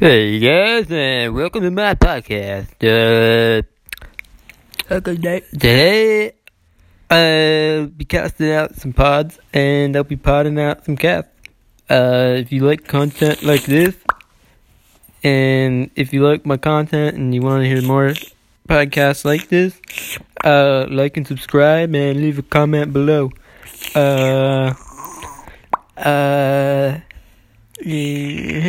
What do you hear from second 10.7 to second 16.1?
some casts. Uh, if you like content like this, and